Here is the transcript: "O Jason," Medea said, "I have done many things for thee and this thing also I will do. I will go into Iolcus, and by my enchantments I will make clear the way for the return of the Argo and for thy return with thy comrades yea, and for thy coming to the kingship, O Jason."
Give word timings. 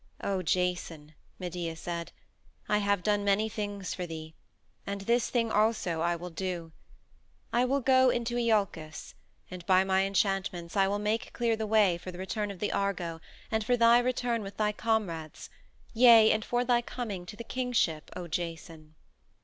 "O 0.23 0.41
Jason," 0.41 1.13
Medea 1.37 1.75
said, 1.75 2.11
"I 2.67 2.79
have 2.79 3.03
done 3.03 3.23
many 3.23 3.47
things 3.47 3.93
for 3.93 4.07
thee 4.07 4.33
and 4.83 5.01
this 5.01 5.29
thing 5.29 5.51
also 5.51 6.01
I 6.01 6.15
will 6.15 6.31
do. 6.31 6.71
I 7.53 7.65
will 7.65 7.81
go 7.81 8.09
into 8.09 8.35
Iolcus, 8.35 9.13
and 9.51 9.63
by 9.67 9.83
my 9.83 10.05
enchantments 10.05 10.75
I 10.75 10.87
will 10.87 10.97
make 10.97 11.33
clear 11.33 11.55
the 11.55 11.67
way 11.67 11.99
for 11.99 12.11
the 12.11 12.17
return 12.17 12.49
of 12.49 12.57
the 12.57 12.71
Argo 12.71 13.21
and 13.51 13.63
for 13.63 13.77
thy 13.77 13.99
return 13.99 14.41
with 14.41 14.57
thy 14.57 14.71
comrades 14.71 15.51
yea, 15.93 16.31
and 16.31 16.43
for 16.43 16.65
thy 16.65 16.81
coming 16.81 17.27
to 17.27 17.35
the 17.35 17.43
kingship, 17.43 18.09
O 18.15 18.27
Jason." 18.27 18.95